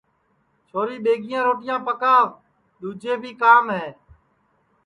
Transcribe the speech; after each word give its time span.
چھوری 0.67 0.97
ٻیگی 1.03 1.35
روٹیاں 1.45 1.79
پکا 1.85 2.15
دؔوجے 2.79 3.13
بی 3.21 3.31
کام 3.41 3.65
ہے 3.75 3.87